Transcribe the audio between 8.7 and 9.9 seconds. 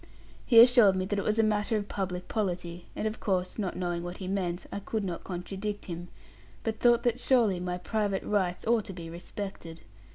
to be respected.